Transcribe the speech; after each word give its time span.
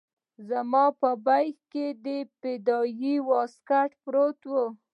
زما 0.49 0.85
په 0.99 1.09
بېګ 1.25 1.53
کښې 1.71 2.17
فدايي 2.39 3.13
واسکټ 3.29 3.91
پروت 4.03 4.39
و. 4.51 4.53